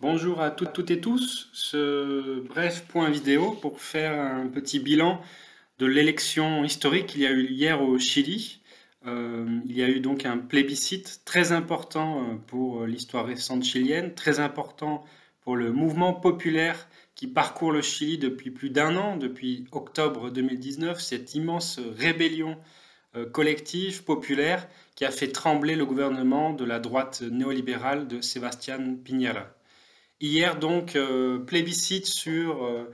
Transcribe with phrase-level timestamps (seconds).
[0.00, 1.48] Bonjour à toutes, et tous.
[1.54, 5.22] Ce bref point vidéo pour faire un petit bilan
[5.78, 8.60] de l'élection historique qu'il y a eu hier au Chili.
[9.06, 14.12] Euh, il y a eu donc un plébiscite très important euh, pour l'histoire récente chilienne,
[14.14, 15.02] très important
[15.40, 21.00] pour le mouvement populaire qui parcourt le Chili depuis plus d'un an, depuis octobre 2019,
[21.00, 22.58] cette immense rébellion
[23.16, 28.98] euh, collective, populaire, qui a fait trembler le gouvernement de la droite néolibérale de Sebastián
[29.02, 29.55] Piñera.
[30.20, 32.90] Hier, donc, euh, plébiscite sur euh,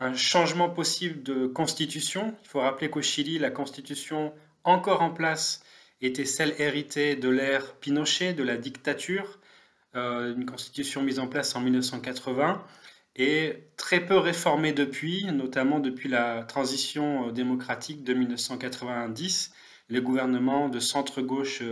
[0.00, 2.34] un changement possible de constitution.
[2.42, 4.32] Il faut rappeler qu'au Chili, la constitution
[4.64, 5.62] encore en place
[6.00, 9.38] était celle héritée de l'ère Pinochet, de la dictature,
[9.94, 12.64] euh, une constitution mise en place en 1980
[13.14, 19.52] et très peu réformée depuis, notamment depuis la transition démocratique de 1990,
[19.88, 21.62] le gouvernement de centre-gauche,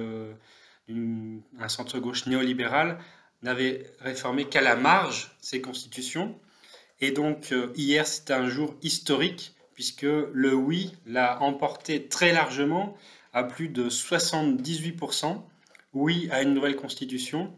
[0.89, 2.99] un centre-gauche néolibéral,
[3.43, 6.39] n'avait réformé qu'à la marge ces constitutions.
[7.01, 12.97] Et donc euh, hier, c'était un jour historique, puisque le oui l'a emporté très largement,
[13.33, 15.43] à plus de 78%,
[15.95, 17.53] oui à une nouvelle constitution.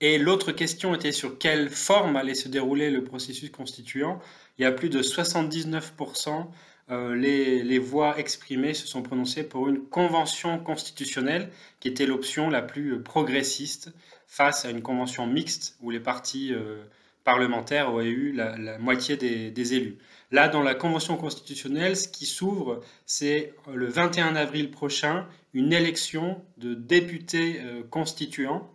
[0.00, 4.20] Et l'autre question était sur quelle forme allait se dérouler le processus constituant.
[4.58, 6.46] Il y a plus de 79%
[6.90, 12.60] euh, les, voix exprimées se sont prononcées pour une convention constitutionnelle qui était l'option la
[12.60, 13.90] plus progressiste
[14.26, 16.84] face à une convention mixte où les partis euh,
[17.24, 19.96] parlementaires auraient eu la, moitié des, élus.
[20.30, 25.72] Là, dans la convention constitutionnelle, ce qui s'ouvre, c'est euh, le 21 avril prochain une
[25.72, 28.68] élection de députés constituants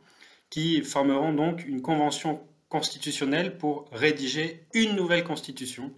[0.49, 5.91] qui formeront donc une convention constitutionnelle pour rédiger une nouvelle constitution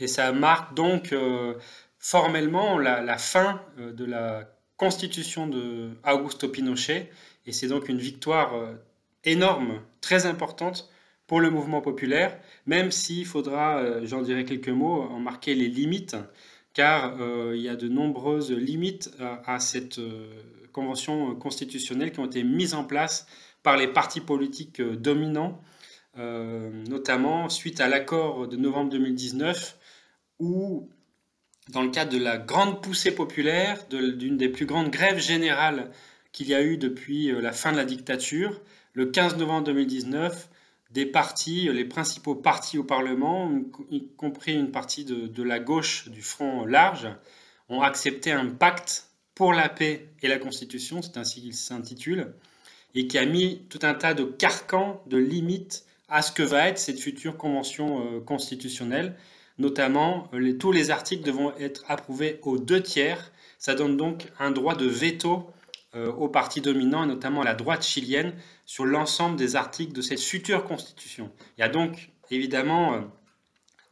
[0.00, 1.54] et ça marque donc euh,
[1.98, 7.10] formellement la, fin euh, de la constitution de Augusto Pinochet.
[7.46, 8.74] Et c'est donc une victoire euh,
[9.24, 10.90] énorme, très importante
[11.26, 16.16] pour le mouvement populaire, même s'il faudra, j'en dirai quelques mots, en marquer les limites,
[16.74, 17.14] car
[17.54, 19.12] il y a de nombreuses limites
[19.46, 20.00] à, cette
[20.72, 23.28] convention constitutionnelle qui ont été mises en place
[23.62, 25.60] par les partis politiques dominants,
[26.16, 29.78] notamment suite à l'accord de novembre 2019
[30.40, 30.88] où,
[31.68, 35.90] dans le cadre de la grande poussée populaire, d'une des plus grandes grèves générales
[36.32, 38.60] qu'il y a eu depuis euh, la fin de la dictature,
[38.94, 40.48] le 15 novembre 2019,
[40.90, 43.50] des partis, les principaux partis au Parlement,
[43.90, 47.08] y compris une partie de, la gauche du Front large,
[47.68, 52.34] ont accepté un pacte pour la paix et la Constitution, c'est ainsi qu'il s'intitule,
[52.94, 56.66] et qui a mis tout un tas de carcans, de limites à ce que va
[56.66, 59.16] être cette future convention euh, constitutionnelle
[59.60, 63.30] Notamment, euh, tous les articles devront être approuvés aux deux tiers.
[63.58, 65.50] Ça donne donc un droit de veto
[65.94, 68.32] euh, aux partis dominants, et notamment à la droite chilienne,
[68.64, 71.30] sur l'ensemble des articles de cette future constitution.
[71.58, 73.00] Il y a donc évidemment euh,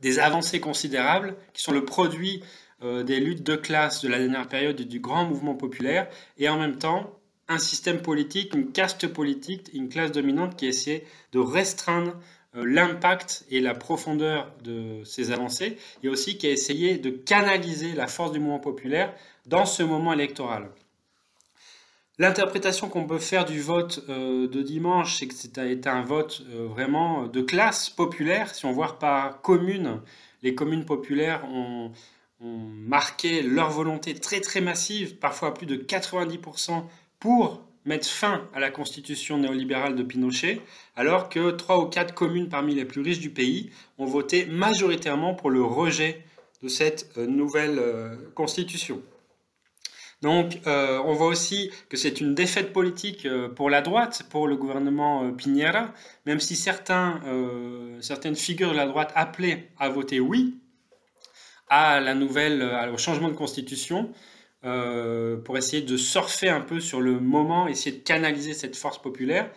[0.00, 2.42] des avancées considérables qui sont le produit
[2.80, 6.08] des luttes de classe de la dernière période du grand mouvement populaire,
[6.38, 7.18] et en même temps
[7.48, 12.14] un système politique, une caste politique, une classe dominante qui essaie de restreindre euh,
[12.54, 18.06] l'impact et la profondeur de ces avancées, et aussi qui a essayé de canaliser la
[18.06, 19.14] force du mouvement populaire
[19.46, 20.70] dans ce moment électoral.
[22.20, 26.66] L'interprétation qu'on peut faire du vote euh, de dimanche, c'est que c'était un vote euh,
[26.66, 28.52] vraiment de classe populaire.
[28.56, 30.00] Si on voit par commune,
[30.42, 31.92] les communes populaires ont,
[32.40, 36.84] marqué leur volonté très très massive, parfois plus de 90%
[37.18, 40.60] pour mettre fin à la constitution néolibérale de Pinochet,
[40.94, 45.34] alors que trois ou quatre communes parmi les plus riches du pays ont voté majoritairement
[45.34, 46.22] pour le rejet
[46.62, 49.02] de cette euh, nouvelle euh, constitution.
[50.20, 54.56] Donc euh, on voit aussi que c'est une défaite politique pour la droite, pour le
[54.56, 55.94] gouvernement Piñera,
[56.26, 57.20] même si certains,
[58.00, 60.56] certaines figures de la droite appelaient à voter oui
[61.68, 62.62] à la nouvelle,
[62.92, 64.12] au changement de constitution.
[64.64, 69.00] Euh, pour essayer de surfer un peu sur le moment, essayer de canaliser cette force
[69.00, 69.50] populaire.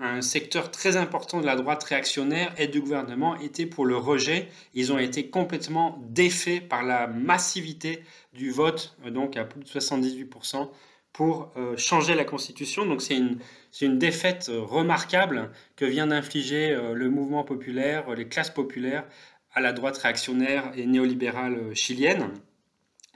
[0.00, 4.48] un secteur très important de la droite réactionnaire et du gouvernement était pour le rejet.
[4.74, 9.66] Ils ont été complètement défaits par la massivité du vote, euh, donc à plus de
[9.68, 10.70] 78%
[11.12, 12.86] pour euh, changer la constitution.
[12.86, 13.38] Donc c'est une,
[13.80, 19.04] une, défaite remarquable que vient d'infliger le mouvement populaire, les classes populaires
[19.52, 22.32] à la droite réactionnaire et néolibérale chilienne.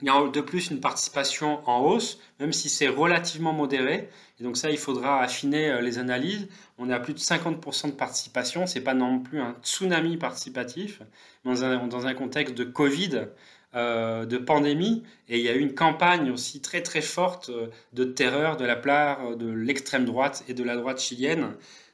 [0.03, 4.09] Il y a de plus une participation en hausse, même si c'est relativement modéré.
[4.37, 6.49] Et donc ça, il faudra affiner euh, les analyses.
[6.77, 8.67] On est à plus de 50% de participation.
[8.67, 11.01] Ce n'est pas non plus un tsunami participatif.
[11.45, 13.27] Dans un, dans un contexte de Covid,
[13.75, 17.67] euh, de pandémie, et il y a eu une campagne aussi très très forte euh,
[17.93, 21.53] de terreur de la part de l'extrême droite et de la droite chilienne.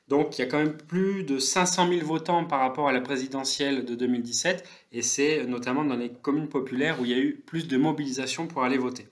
[0.10, 3.00] Donc il y a quand même plus de 500 000 votants par rapport à la
[3.00, 7.36] présidentielle de 2017, et c'est notamment dans les communes populaires où il y a eu
[7.46, 9.08] plus de mobilisation pour aller voter.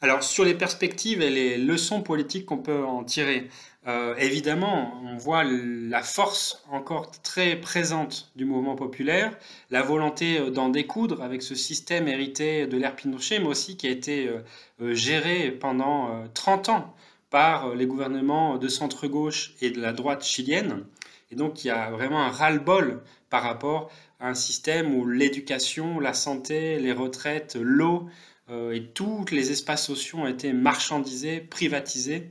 [0.00, 3.48] Alors sur les perspectives et les leçons politiques qu'on peut en tirer,
[3.86, 9.36] euh, évidemment, on voit la force encore très présente du mouvement populaire,
[9.70, 13.86] la volonté euh, d'en découdre avec ce système hérité de l'ère Pinochet, mais aussi qui
[13.86, 16.94] a été euh, géré pendant 30 ans
[17.30, 20.84] par les gouvernements de centre-gauche et de la droite chilienne.
[21.30, 23.90] Et donc il y a vraiment un ras-le-bol par rapport
[24.20, 28.08] à un système où l'éducation, la santé, les retraites, l'eau
[28.48, 32.30] et tous les espaces sociaux ont été marchandisés, privatisés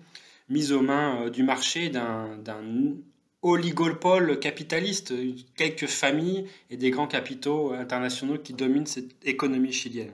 [0.50, 2.40] mise aux mains euh, du marché d'un
[3.42, 5.14] oligopole capitaliste,
[5.56, 10.14] quelques familles et des grands capitaux internationaux qui dominent cette économie chilienne.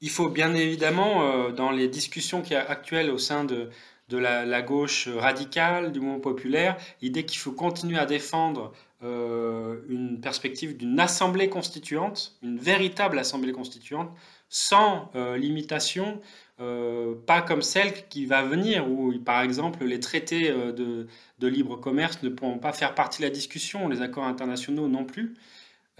[0.00, 3.68] Il faut bien évidemment, euh, dans les discussions qui actuelles au sein de,
[4.10, 8.72] la, gauche radicale, du mouvement populaire, l'idée qu'il faut continuer à défendre
[9.02, 14.10] euh, une perspective d'une assemblée constituante, une véritable assemblée constituante,
[14.48, 16.20] sans limitation
[16.60, 21.06] euh, pas comme celle qui va venir, où par exemple les traités de,
[21.40, 25.34] libre commerce ne pourront pas faire partie de la discussion, les accords internationaux non plus.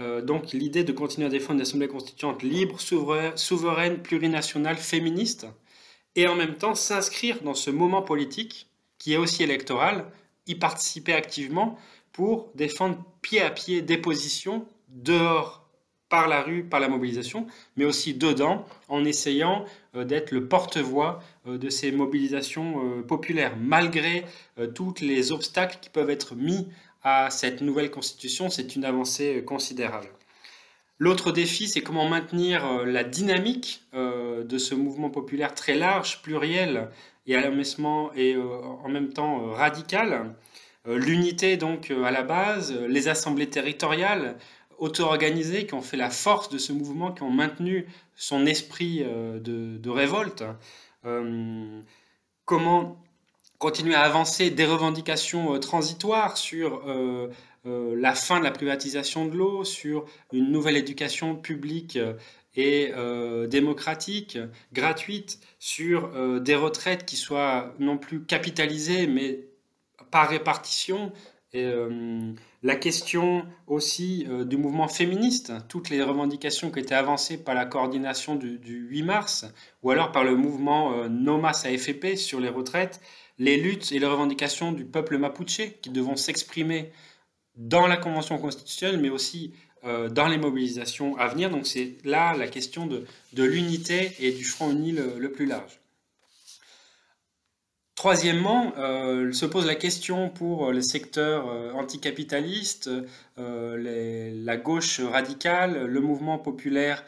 [0.00, 5.46] Euh, donc l'idée de continuer à défendre une assemblée constituante libre, souveraine, plurinationale, féministe,
[6.14, 8.68] et en même temps s'inscrire dans ce moment politique
[8.98, 10.06] qui est aussi électoral,
[10.46, 11.78] y participer activement
[12.12, 15.64] pour défendre pied à pied des positions dehors
[16.08, 17.46] par la rue, par la mobilisation,
[17.76, 24.24] mais aussi dedans, en essayant euh, d'être le porte-voix euh, de ces mobilisations populaires, malgré
[24.74, 26.68] tous les obstacles qui peuvent être mis
[27.02, 28.50] à cette nouvelle constitution.
[28.50, 30.08] C'est une avancée considérable.
[30.98, 36.88] L'autre défi, c'est comment maintenir la dynamique de ce mouvement populaire très large, pluriel
[37.28, 40.34] et, en même temps radical.
[40.86, 44.36] L'unité donc à la base, les assemblées territoriales,
[44.78, 49.38] auto-organisés, qui ont fait la force de ce mouvement, qui ont maintenu son esprit euh,
[49.40, 50.44] de, révolte.
[51.04, 51.80] Euh,
[52.44, 52.96] comment
[53.58, 56.82] continuer à avancer des revendications euh, transitoires sur
[57.64, 61.98] la fin de la privatisation de l'eau, sur une nouvelle éducation publique
[62.56, 62.92] et
[63.48, 64.38] démocratique,
[64.72, 69.48] gratuite, sur des retraites qui soient non plus capitalisées, mais
[70.10, 71.12] par répartition,
[71.54, 72.32] euh,
[72.62, 77.64] la question aussi euh, du mouvement féministe, toutes les revendications qui étaient avancées par la
[77.64, 79.46] coordination du, 8 mars,
[79.82, 83.00] ou alors par le mouvement euh, NOMAS AFP sur les retraites,
[83.38, 86.92] les luttes et les revendications du peuple mapuche qui devront s'exprimer
[87.56, 89.52] dans la Convention constitutionnelle, mais aussi
[89.84, 91.50] dans les mobilisations à venir.
[91.50, 95.80] Donc c'est là la question de, l'unité et du front uni le plus large.
[97.98, 102.88] Troisièmement, euh, se pose la question pour le secteur euh, anticapitaliste,
[103.40, 107.04] euh, la gauche radicale, le mouvement populaire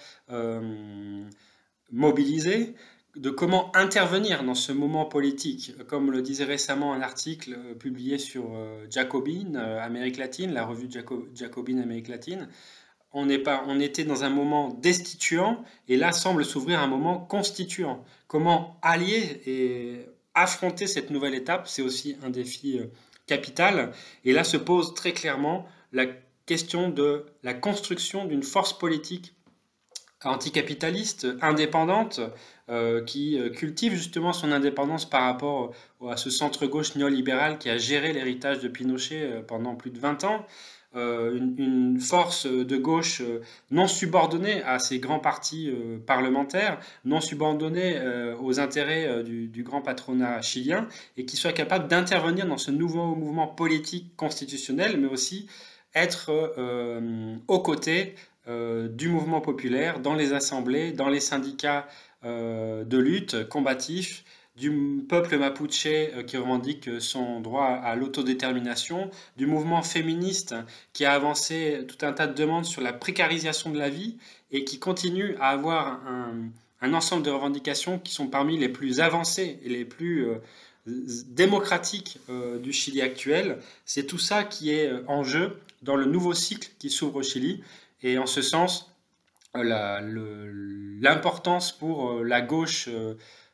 [1.93, 2.75] mobilisé,
[3.17, 5.75] de comment intervenir dans ce moment politique.
[5.89, 8.51] Comme le disait récemment un article publié sur
[8.89, 10.89] Jacobin, Amérique latine, la revue
[11.35, 12.49] Jacobin Amérique latine,
[13.13, 18.05] on, pas, on était dans un moment destituant et là semble s'ouvrir un moment constituant.
[18.29, 22.87] Comment allier et affronter cette nouvelle étape, c'est aussi un défi euh,
[23.27, 23.93] capital.
[24.25, 26.07] Et là se pose très clairement la
[26.47, 29.35] question de la construction d'une force politique
[30.25, 32.21] anticapitaliste, indépendante,
[32.69, 35.73] euh, qui euh, cultive justement son indépendance par rapport
[36.09, 40.47] à ce centre-gauche néolibéral qui a géré l'héritage de Pinochet pendant plus de 20 ans,
[40.97, 47.21] euh, une, force de gauche euh, non subordonnée à ces grands partis euh, parlementaires, non
[47.21, 48.01] subordonnée
[48.41, 53.47] aux intérêts du, grand patronat chilien, et qui soit capable d'intervenir dans ce nouveau mouvement
[53.47, 55.47] politique constitutionnel, mais aussi
[55.95, 56.31] être
[57.47, 58.15] aux côtés
[58.91, 61.87] du mouvement populaire, dans les assemblées, dans les syndicats
[62.25, 64.25] de lutte combatifs,
[64.61, 70.55] du peuple mapuche euh, qui revendique son droit à l'autodétermination, du mouvement féministe
[70.93, 74.17] qui a avancé tout un tas de demandes sur la précarisation de la vie
[74.51, 79.59] et qui continue à avoir un, ensemble de revendications qui sont parmi les plus avancées
[79.63, 80.39] et les plus euh,
[80.87, 83.59] démocratiques euh, du Chili actuel.
[83.85, 87.63] C'est tout ça qui est en jeu dans le nouveau cycle qui s'ouvre au Chili.
[88.03, 88.93] Et en ce sens,
[89.55, 92.89] l'importance pour la gauche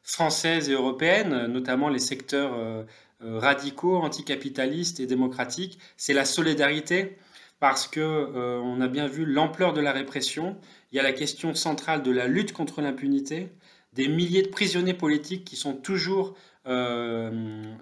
[0.07, 2.85] françaises et européennes, notamment les secteurs euh,
[3.25, 7.19] euh, radicaux, anticapitalistes et démocratiques, c'est la solidarité.
[7.59, 10.57] Parce que euh, on a bien vu l'ampleur de la répression.
[10.93, 13.49] Il y a la question centrale de la lutte contre l'impunité,
[13.95, 16.35] des milliers de prisonniers politiques qui sont toujours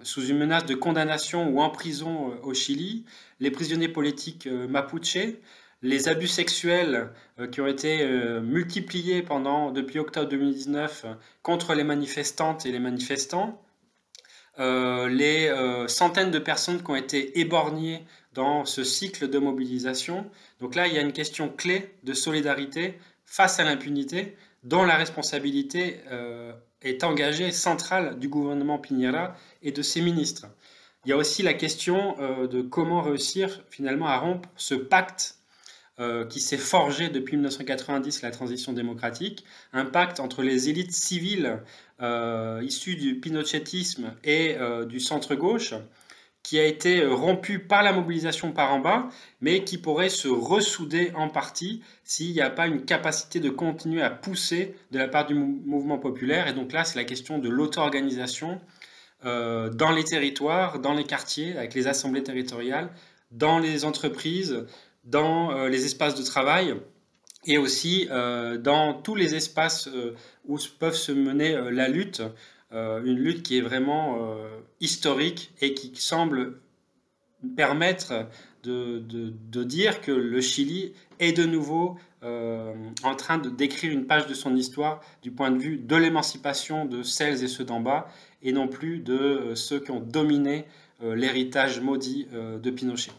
[0.03, 3.03] sous une menace de condamnation ou en prison au Chili,
[3.39, 5.17] les prisonniers politiques mapuche,
[5.81, 7.09] les abus sexuels
[7.51, 8.07] qui ont été
[8.41, 11.05] multipliés pendant, depuis octobre 2019
[11.43, 13.61] contre les manifestantes et les manifestants,
[14.57, 18.03] les centaines de personnes qui ont été éborgnées
[18.35, 20.29] dans ce cycle de mobilisation.
[20.59, 24.95] Donc là, il y a une question clé de solidarité face à l'impunité, dont la
[24.95, 30.47] responsabilité euh, est engagée centrale du gouvernement Piñera et de ses ministres.
[31.05, 35.34] Il y a aussi la question euh, de comment réussir finalement à rompre ce pacte
[35.99, 41.61] euh, qui s'est forgé depuis 1990, la transition démocratique, un pacte entre les élites civiles
[42.61, 44.57] issues du pinochetisme et
[44.89, 45.73] du centre-gauche,
[46.45, 49.09] qui a été euh, rompu par la mobilisation par en bas,
[49.41, 54.03] mais qui pourrait se ressouder en partie s'il n'y a pas une capacité de continuer
[54.03, 56.47] à pousser de la part du mouvement populaire.
[56.47, 58.61] Et donc là, c'est la question de l'auto-organisation
[59.25, 62.91] euh, dans les territoires, dans les quartiers, avec les assemblées territoriales,
[63.31, 64.67] dans les entreprises,
[65.05, 66.75] dans euh, les espaces de travail
[67.47, 69.87] et aussi dans tous les espaces
[70.45, 72.23] où peuvent se mener la lutte
[72.75, 76.59] euh, une lutte qui est vraiment euh, historique et qui semble
[77.55, 78.27] permettre
[78.63, 84.25] de, dire que le Chili est de nouveau euh, en train de décrire une page
[84.25, 88.07] de son histoire du point de vue de l'émancipation de celles et ceux d'en bas
[88.41, 90.65] et non plus de ceux qui ont dominé
[91.01, 93.11] l'héritage maudit de Pinochet.